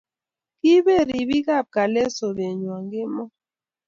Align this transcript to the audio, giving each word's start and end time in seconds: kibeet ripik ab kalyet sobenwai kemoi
kibeet 0.59 1.07
ripik 1.15 1.47
ab 1.57 1.67
kalyet 1.73 2.11
sobenwai 2.17 2.85
kemoi 2.91 3.31